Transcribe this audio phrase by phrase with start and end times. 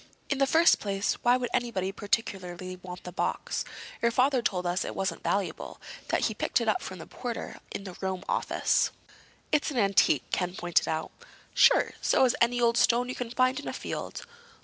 [0.31, 3.63] In the first place, why would anybody particularly want the box?
[4.01, 7.83] Your father told us it wasn't valuable—that he picked it up from the porter in
[7.83, 8.89] the Rome office."
[9.51, 11.11] "It's an antique," Ken pointed out.
[11.53, 11.93] "Sure.
[12.01, 14.25] So is any old stone you can find in a field."